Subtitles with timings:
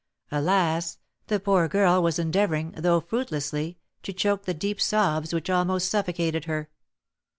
[0.31, 0.97] Alas!
[1.27, 6.45] the poor girl was endeavouring, though fruitlessly, to choke the deep sobs which almost suffocated
[6.45, 6.71] her.